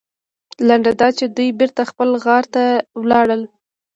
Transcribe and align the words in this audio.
لنډه 0.67 0.91
دا 1.01 1.07
چې 1.17 1.25
دوی 1.35 1.49
بېرته 1.59 1.81
خپل 1.91 2.09
غار 2.23 2.43
ته 2.53 2.63
لاړل. 3.11 3.41